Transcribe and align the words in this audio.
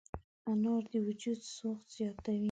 انار 0.51 0.83
د 0.93 0.93
وجود 1.07 1.39
سوخت 1.55 1.85
زیاتوي. 1.97 2.39